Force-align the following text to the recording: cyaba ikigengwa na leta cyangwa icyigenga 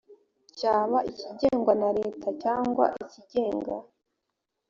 cyaba 0.57 0.97
ikigengwa 1.09 1.73
na 1.81 1.89
leta 1.99 2.27
cyangwa 2.43 2.85
icyigenga 3.01 3.75